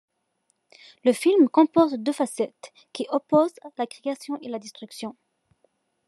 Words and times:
Le 1.05 1.13
film 1.13 1.47
comporte 1.47 1.93
deux 1.97 2.11
facettes 2.11 2.73
qui 2.91 3.05
opposent 3.11 3.53
la 3.77 3.85
création 3.85 4.39
et 4.41 4.49
la 4.49 4.57
destruction. 4.57 5.15